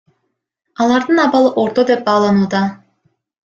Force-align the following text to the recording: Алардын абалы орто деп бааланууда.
Алардын 0.85 1.21
абалы 1.25 1.53
орто 1.67 1.87
деп 1.93 2.05
бааланууда. 2.11 2.67